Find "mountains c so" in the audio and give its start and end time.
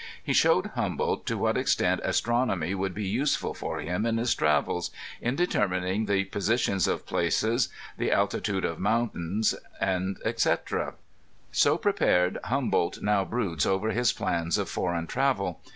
8.79-11.77